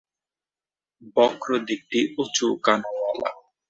[1.15, 3.29] বক্র দিকটি উঁচু কানাওয়ালা।